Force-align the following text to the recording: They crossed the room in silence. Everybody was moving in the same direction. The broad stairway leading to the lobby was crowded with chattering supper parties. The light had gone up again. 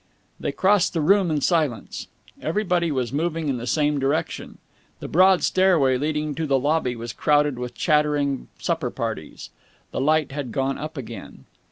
They 0.39 0.51
crossed 0.51 0.93
the 0.93 0.99
room 1.01 1.29
in 1.29 1.41
silence. 1.41 2.07
Everybody 2.41 2.91
was 2.91 3.13
moving 3.13 3.49
in 3.49 3.57
the 3.57 3.67
same 3.67 3.99
direction. 3.99 4.57
The 4.99 5.07
broad 5.07 5.43
stairway 5.43 5.95
leading 5.99 6.33
to 6.33 6.47
the 6.47 6.57
lobby 6.57 6.95
was 6.95 7.13
crowded 7.13 7.59
with 7.59 7.75
chattering 7.75 8.47
supper 8.57 8.89
parties. 8.89 9.51
The 9.91 10.01
light 10.01 10.31
had 10.31 10.51
gone 10.51 10.79
up 10.79 10.97
again. 10.97 11.45